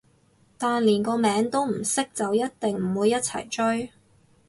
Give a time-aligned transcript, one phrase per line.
[0.57, 3.91] 但連個名都唔識就一定唔會一齊追